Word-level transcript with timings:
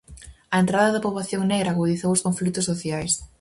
A 0.53 0.57
entrada 0.63 0.93
da 0.93 1.03
poboación 1.05 1.43
negra 1.51 1.69
agudizou 1.71 2.11
os 2.13 2.23
conflitos 2.25 2.67
sociais. 2.69 3.11